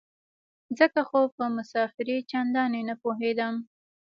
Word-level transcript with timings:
ځکه 0.77 0.99
خو 1.09 1.21
په 1.35 1.45
مسافرۍ 1.57 2.17
چندانې 2.31 2.81
نه 2.89 2.95
پوهېدم. 3.01 3.55